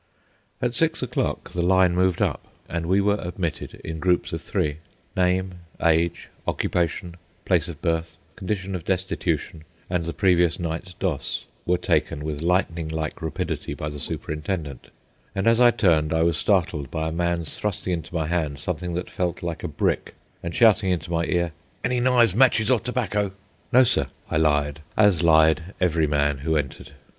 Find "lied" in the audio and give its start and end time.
24.37-24.79, 25.21-25.75